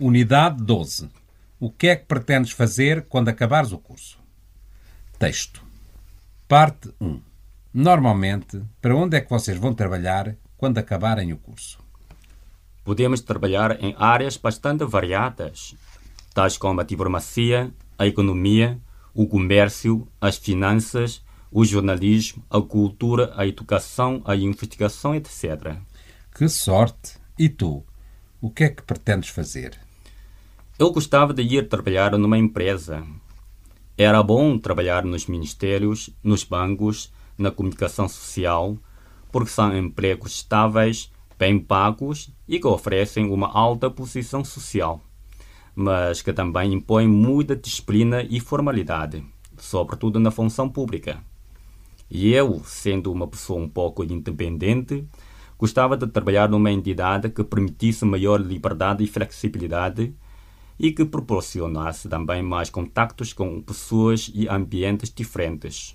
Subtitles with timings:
[0.00, 1.10] Unidade 12.
[1.58, 4.16] O que é que pretendes fazer quando acabares o curso?
[5.18, 5.60] Texto.
[6.46, 7.20] Parte 1.
[7.74, 11.80] Normalmente, para onde é que vocês vão trabalhar quando acabarem o curso?
[12.84, 15.74] Podemos trabalhar em áreas bastante variadas,
[16.32, 18.78] tais como a diplomacia, a economia,
[19.12, 25.76] o comércio, as finanças, o jornalismo, a cultura, a educação, a investigação, etc.
[26.32, 27.18] Que sorte!
[27.36, 27.84] E tu?
[28.40, 29.87] O que é que pretendes fazer?
[30.78, 33.04] Eu gostava de ir trabalhar numa empresa.
[33.96, 38.78] Era bom trabalhar nos ministérios, nos bancos, na comunicação social,
[39.32, 45.02] porque são empregos estáveis, bem pagos e que oferecem uma alta posição social,
[45.74, 49.24] mas que também impõem muita disciplina e formalidade,
[49.56, 51.20] sobretudo na função pública.
[52.08, 55.04] E eu, sendo uma pessoa um pouco independente,
[55.58, 60.14] gostava de trabalhar numa entidade que permitisse maior liberdade e flexibilidade
[60.78, 65.94] e que proporcionasse também mais contactos com pessoas e ambientes diferentes.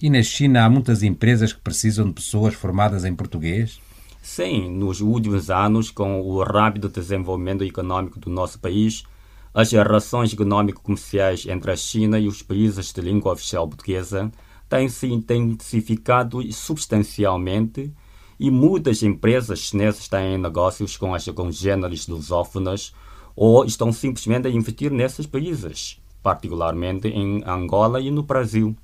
[0.00, 3.80] E na China há muitas empresas que precisam de pessoas formadas em português?
[4.20, 9.04] Sim, nos últimos anos, com o rápido desenvolvimento econômico do nosso país,
[9.52, 14.32] as relações econômico-comerciais entre a China e os países de língua oficial portuguesa
[14.68, 17.92] têm se intensificado substancialmente
[18.40, 22.92] e muitas empresas chinesas têm negócios com as congêneres lusófonas
[23.36, 28.76] ou estão simplesmente a investir nesses países, particularmente em Angola e no Brasil.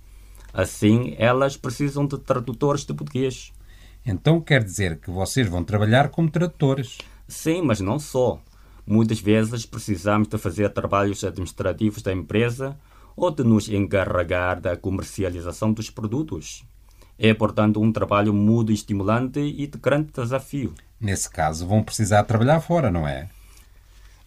[0.53, 3.53] Assim, elas precisam de tradutores de português.
[4.05, 6.99] Então quer dizer que vocês vão trabalhar como tradutores?
[7.29, 8.41] Sim, mas não só.
[8.87, 12.77] Muitas vezes precisamos de fazer trabalhos administrativos da empresa
[13.15, 16.65] ou de nos encarregar da comercialização dos produtos.
[17.19, 20.75] É, portanto, um trabalho muito estimulante e de grande desafio.
[20.99, 23.29] Nesse caso, vão precisar trabalhar fora, não é?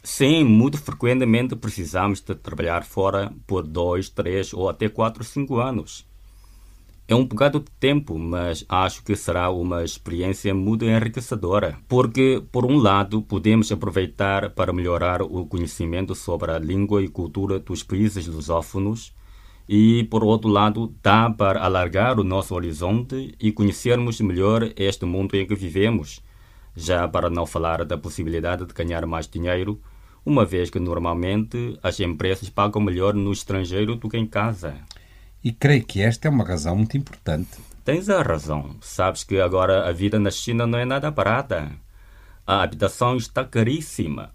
[0.05, 6.05] Sim, muito frequentemente precisamos de trabalhar fora por dois, três ou até quatro, cinco anos.
[7.07, 12.65] É um bocado de tempo, mas acho que será uma experiência muito enriquecedora, porque, por
[12.65, 18.27] um lado, podemos aproveitar para melhorar o conhecimento sobre a língua e cultura dos países
[18.27, 19.15] lusófonos,
[19.69, 25.35] e, por outro lado, dá para alargar o nosso horizonte e conhecermos melhor este mundo
[25.35, 26.21] em que vivemos,
[26.75, 29.79] já para não falar da possibilidade de ganhar mais dinheiro
[30.25, 34.75] uma vez que normalmente as empresas pagam melhor no estrangeiro do que em casa.
[35.43, 37.57] E creio que esta é uma razão muito importante.
[37.83, 38.77] Tens a razão.
[38.79, 41.69] Sabes que agora a vida na China não é nada barata.
[42.47, 44.31] A habitação está caríssima.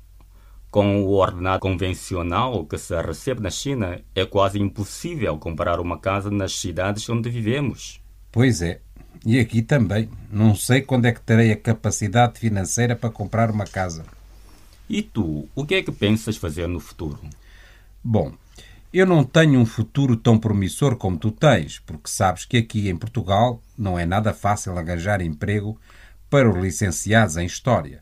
[0.70, 6.30] Com o ordenado convencional que se recebe na China, é quase impossível comprar uma casa
[6.30, 8.02] nas cidades onde vivemos.
[8.30, 8.82] Pois é.
[9.24, 10.10] E aqui também.
[10.30, 14.04] Não sei quando é que terei a capacidade financeira para comprar uma casa.
[14.88, 17.20] E tu, o que é que pensas fazer no futuro?
[18.02, 18.32] Bom,
[18.92, 22.96] eu não tenho um futuro tão promissor como tu tens, porque sabes que aqui em
[22.96, 25.78] Portugal não é nada fácil arranjar emprego
[26.30, 28.00] para os licenciados em História.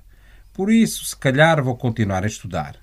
[0.52, 2.76] Por isso, se calhar, vou continuar a estudar.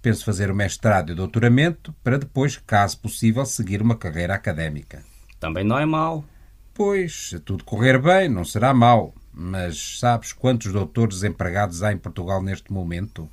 [0.00, 5.02] Penso fazer o mestrado e o doutoramento para depois, caso possível, seguir uma carreira académica.
[5.40, 6.24] Também não é mau.
[6.72, 9.14] Pois, se tudo correr bem, não será mau.
[9.32, 13.28] Mas sabes quantos doutores desempregados há em Portugal neste momento?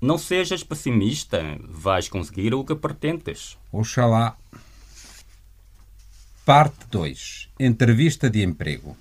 [0.00, 1.58] Não sejas pessimista.
[1.68, 3.58] Vais conseguir o que pretendes.
[3.70, 4.36] Oxalá.
[6.44, 7.50] Parte 2.
[7.60, 8.96] Entrevista de emprego.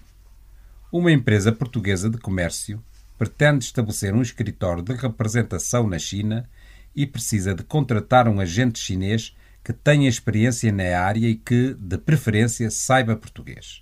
[0.91, 2.83] Uma empresa portuguesa de comércio
[3.17, 6.49] pretende estabelecer um escritório de representação na China
[6.93, 11.97] e precisa de contratar um agente chinês que tenha experiência na área e que, de
[11.97, 13.81] preferência, saiba português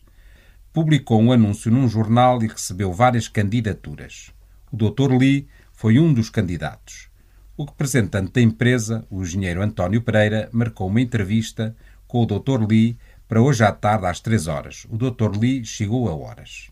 [0.71, 4.31] publicou um anúncio num jornal e recebeu várias candidaturas.
[4.71, 5.11] O Dr.
[5.17, 7.09] Lee foi um dos candidatos.
[7.57, 11.75] O representante da empresa, o engenheiro António Pereira, marcou uma entrevista
[12.07, 12.65] com o Dr.
[12.67, 12.97] Lee
[13.27, 14.85] para hoje à tarde às três horas.
[14.89, 15.37] O Dr.
[15.37, 16.69] Lee chegou a horas.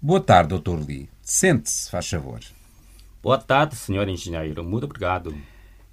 [0.00, 0.84] Boa tarde, Dr.
[0.84, 1.08] Lee.
[1.22, 2.40] Sente-se, faz favor.
[3.22, 4.08] Boa tarde, Sr.
[4.08, 4.64] Engenheiro.
[4.64, 5.32] Muito obrigado.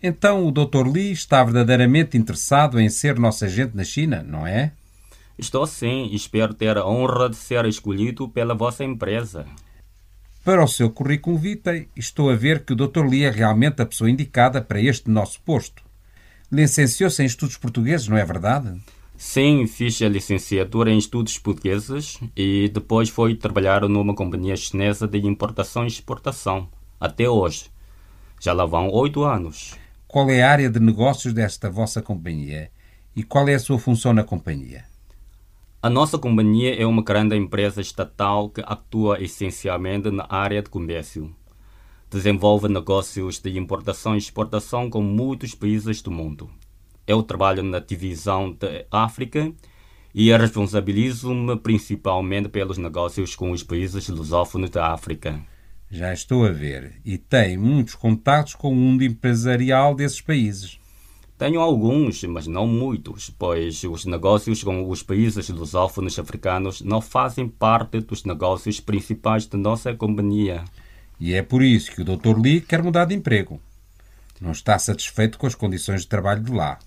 [0.01, 0.87] Então, o Dr.
[0.87, 4.71] Lee está verdadeiramente interessado em ser nosso agente na China, não é?
[5.39, 9.45] Estou sim e espero ter a honra de ser escolhido pela vossa empresa.
[10.43, 13.05] Para o seu currículo vitae, estou a ver que o Dr.
[13.05, 15.81] Lee é realmente a pessoa indicada para este nosso posto.
[16.51, 18.81] Licenciou-se em estudos portugueses, não é verdade?
[19.15, 25.19] Sim, fiz a licenciatura em estudos portugueses e depois fui trabalhar numa companhia chinesa de
[25.19, 26.67] importação e exportação.
[26.99, 27.71] Até hoje.
[28.41, 29.73] Já lá vão oito anos.
[30.05, 32.69] Qual é a área de negócios desta vossa companhia?
[33.15, 34.83] E qual é a sua função na companhia?
[35.81, 41.33] A nossa companhia é uma grande empresa estatal que atua essencialmente na área de comércio.
[42.11, 46.49] Desenvolve negócios de importação e exportação com muitos países do mundo.
[47.07, 49.53] Eu trabalho na divisão de África
[50.13, 55.39] e responsabilizo-me principalmente pelos negócios com os países lusófonos da África.
[55.89, 56.99] Já estou a ver.
[57.05, 60.78] E tem muitos contatos com o mundo empresarial desses países.
[61.39, 67.47] Tenho alguns, mas não muitos, pois os negócios com os países lusófonos africanos não fazem
[67.47, 70.65] parte dos negócios principais da nossa companhia.
[71.17, 72.37] E é por isso que o Dr.
[72.37, 73.61] Lee quer mudar de emprego.
[74.41, 76.77] Não está satisfeito com as condições de trabalho de lá.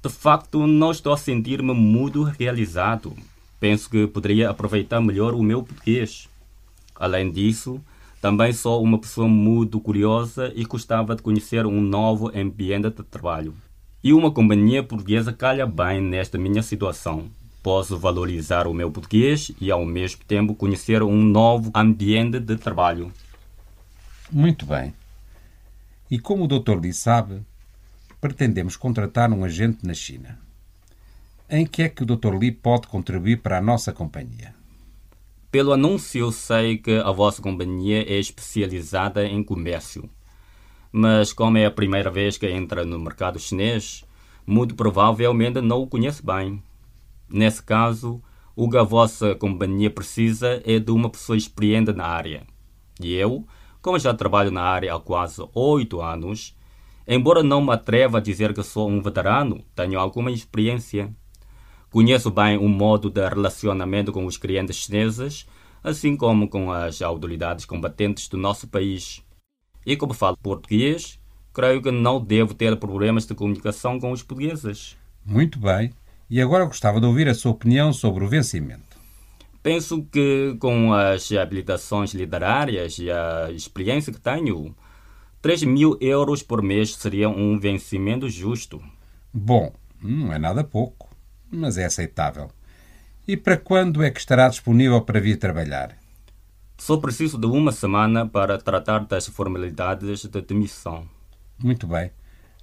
[0.00, 3.16] De facto, não estou a sentir-me muito realizado.
[3.58, 6.28] Penso que poderia aproveitar melhor o meu português.
[6.94, 7.80] Além disso,
[8.20, 13.54] também sou uma pessoa muito curiosa e gostava de conhecer um novo ambiente de trabalho.
[14.04, 17.30] E uma companhia portuguesa calha bem nesta minha situação.
[17.62, 23.10] Posso valorizar o meu português e, ao mesmo tempo, conhecer um novo ambiente de trabalho.
[24.30, 24.92] Muito bem.
[26.10, 26.78] E como o Dr.
[26.78, 27.40] Lee sabe,
[28.20, 30.38] pretendemos contratar um agente na China.
[31.48, 32.34] Em que é que o Dr.
[32.34, 34.59] Lee pode contribuir para a nossa companhia?
[35.50, 40.08] Pelo anúncio, sei que a vossa companhia é especializada em comércio.
[40.92, 44.04] Mas, como é a primeira vez que entra no mercado chinês,
[44.46, 46.62] muito provavelmente não o conhece bem.
[47.28, 48.22] Nesse caso,
[48.54, 52.46] o que a vossa companhia precisa é de uma pessoa experiente na área.
[53.00, 53.46] E eu,
[53.82, 56.54] como já trabalho na área há quase oito anos,
[57.12, 61.12] Embora não me atreva a dizer que sou um veterano, tenho alguma experiência.
[61.90, 65.46] Conheço bem o modo de relacionamento com os clientes chineses,
[65.82, 69.22] assim como com as autoridades combatentes do nosso país.
[69.84, 71.18] E como falo português,
[71.52, 74.96] creio que não devo ter problemas de comunicação com os portugueses.
[75.24, 75.92] Muito bem.
[76.28, 78.96] E agora gostava de ouvir a sua opinião sobre o vencimento.
[79.62, 84.74] Penso que, com as habilitações literárias e a experiência que tenho,
[85.42, 88.80] 3 mil euros por mês seria um vencimento justo.
[89.32, 91.09] Bom, não é nada pouco,
[91.50, 92.50] mas é aceitável.
[93.26, 95.96] E para quando é que estará disponível para vir trabalhar?
[96.78, 101.06] Só preciso de uma semana para tratar das formalidades de demissão.
[101.62, 102.10] Muito bem.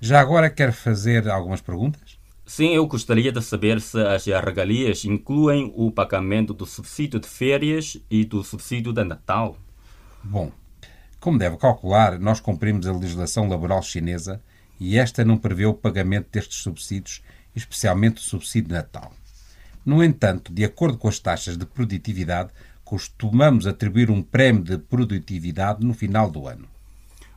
[0.01, 2.17] Já agora quer fazer algumas perguntas?
[2.45, 7.97] Sim, eu gostaria de saber se as regalias incluem o pagamento do subsídio de férias
[8.09, 9.57] e do subsídio de Natal.
[10.23, 10.51] Bom,
[11.19, 14.41] como deve calcular, nós cumprimos a legislação laboral chinesa
[14.79, 17.21] e esta não prevê o pagamento destes subsídios,
[17.57, 19.11] especialmente o subsídio de Natal.
[19.85, 22.51] No entanto, de acordo com as taxas de produtividade,
[22.83, 26.67] costumamos atribuir um prémio de produtividade no final do ano.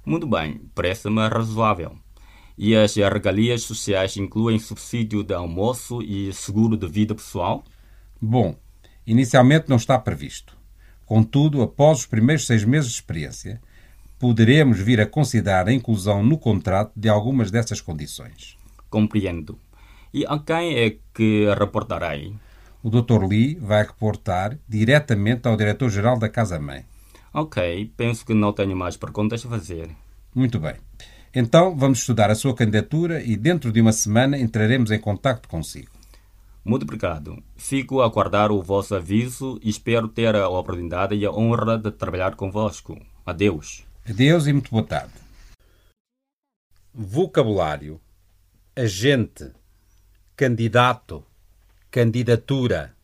[0.05, 1.97] Muito bem, parece-me razoável.
[2.57, 7.65] E as regalias sociais incluem subsídio de almoço e seguro de vida pessoal?
[8.21, 8.55] Bom,
[9.07, 10.57] inicialmente não está previsto.
[11.07, 13.61] Contudo, após os primeiros seis meses de experiência,
[14.19, 18.57] poderemos vir a considerar a inclusão no contrato de algumas dessas condições.
[18.91, 19.59] Compreendo.
[20.13, 22.35] E a quem é que reportarei?
[22.83, 23.25] O Dr.
[23.25, 26.85] Lee vai reportar diretamente ao Diretor-Geral da Casa-Mãe.
[27.33, 29.91] Ok, penso que não tenho mais perguntas a fazer.
[30.35, 30.75] Muito bem.
[31.33, 35.93] Então vamos estudar a sua candidatura e dentro de uma semana entraremos em contato consigo.
[36.65, 37.41] Muito obrigado.
[37.57, 41.91] Fico a aguardar o vosso aviso e espero ter a oportunidade e a honra de
[41.93, 43.01] trabalhar convosco.
[43.25, 43.85] Adeus.
[44.09, 45.15] Adeus e muito boa tarde.
[46.93, 48.01] Vocabulário:
[48.75, 49.53] agente,
[50.41, 51.23] candidato,
[51.91, 52.97] candidatura,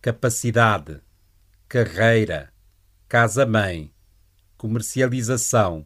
[0.00, 1.02] capacidade,
[1.68, 2.50] carreira,
[3.06, 3.92] casa-mãe,
[4.56, 5.84] comercialização,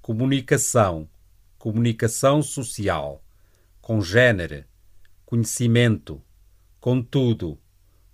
[0.00, 1.10] comunicação,
[1.58, 3.20] comunicação social,
[3.80, 4.64] congênere,
[5.26, 6.22] conhecimento,
[6.78, 7.58] contudo,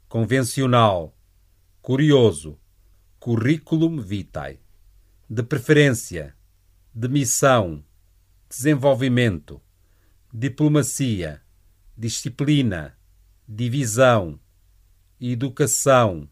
[0.09, 1.15] convencional,
[1.83, 2.59] curioso,
[3.21, 4.59] curriculum vitae
[5.29, 6.35] de preferência,
[6.95, 7.85] de missão,
[8.49, 9.61] desenvolvimento,
[10.33, 11.43] diplomacia,
[11.99, 12.97] disciplina,
[13.49, 14.39] divisão,
[15.21, 16.31] educação,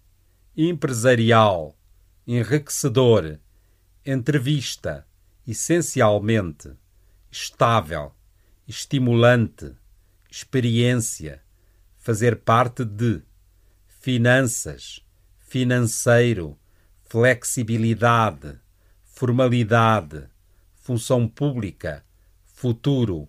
[0.56, 1.76] empresarial,
[2.26, 3.40] enriquecedor,
[4.04, 5.06] entrevista,
[5.46, 6.70] essencialmente,
[7.30, 8.14] estável,
[8.68, 9.74] estimulante,
[10.30, 11.42] experiência,
[11.98, 13.22] fazer parte de,
[13.88, 15.04] finanças,
[15.38, 16.56] financeiro,
[17.02, 18.60] flexibilidade
[19.16, 20.28] formalidade,
[20.74, 22.04] função pública,
[22.44, 23.26] futuro,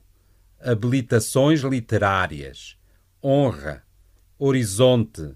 [0.59, 2.77] habilitações literárias,
[3.23, 3.83] honra,
[4.37, 5.35] horizonte,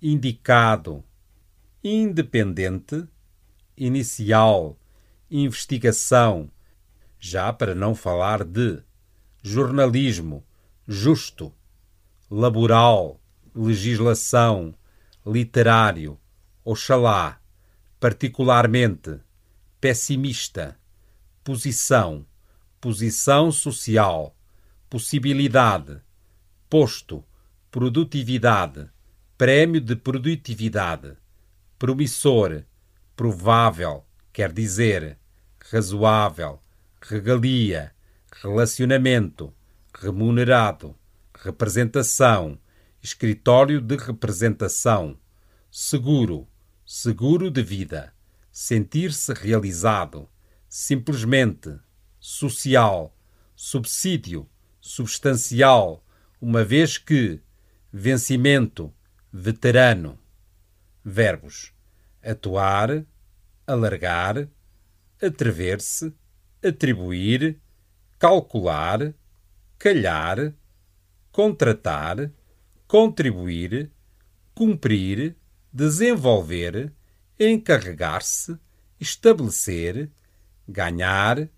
[0.00, 1.04] indicado,
[1.82, 3.06] independente,
[3.76, 4.78] inicial,
[5.30, 6.50] investigação,
[7.18, 8.82] já para não falar de
[9.42, 10.44] jornalismo,
[10.86, 11.52] justo,
[12.30, 13.20] laboral,
[13.54, 14.74] legislação,
[15.26, 16.18] literário,
[16.64, 17.40] oxalá,
[18.00, 19.20] particularmente
[19.80, 20.78] pessimista,
[21.44, 22.26] posição,
[22.80, 24.36] posição social,
[24.92, 26.02] possibilidade,
[26.68, 27.24] posto,
[27.70, 28.90] produtividade,
[29.38, 31.16] prémio de produtividade,
[31.78, 32.62] promissor,
[33.16, 35.18] provável, quer dizer,
[35.70, 36.62] razoável,
[37.00, 37.94] regalia,
[38.42, 39.54] relacionamento,
[39.94, 40.94] remunerado,
[41.42, 42.58] representação,
[43.02, 45.18] escritório de representação,
[45.70, 46.46] seguro,
[46.84, 48.12] seguro de vida,
[48.50, 50.28] sentir-se realizado,
[50.68, 51.80] simplesmente,
[52.20, 53.16] social,
[53.56, 54.46] subsídio,
[54.82, 56.04] substancial,
[56.40, 57.40] uma vez que,
[57.90, 58.92] vencimento,
[59.32, 60.18] veterano.
[61.04, 61.72] Verbos:
[62.22, 63.06] atuar,
[63.66, 64.48] alargar,
[65.22, 66.12] atrever-se,
[66.62, 67.60] atribuir,
[68.18, 69.14] calcular,
[69.78, 70.52] calhar,
[71.30, 72.32] contratar,
[72.88, 73.90] contribuir,
[74.54, 75.36] cumprir,
[75.72, 76.92] desenvolver,
[77.38, 78.58] encarregar-se,
[79.00, 80.10] estabelecer,
[80.68, 81.48] ganhar,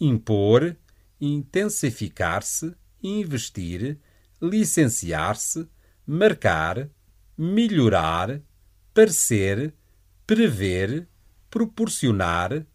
[0.00, 0.76] impor,
[1.24, 3.98] intensificar-se, investir,
[4.40, 5.68] licenciar-se,
[6.06, 6.90] marcar,
[7.36, 8.42] melhorar,
[8.92, 9.74] parecer,
[10.26, 11.08] prever,
[11.50, 12.66] proporcionar,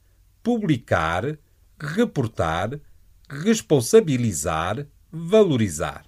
[0.41, 1.37] publicar,
[1.79, 2.79] reportar,
[3.29, 6.05] responsabilizar, valorizar.